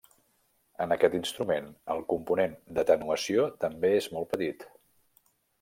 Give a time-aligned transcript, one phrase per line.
[0.85, 4.71] En aquest instrument, el component d'atenuació també és molt petit.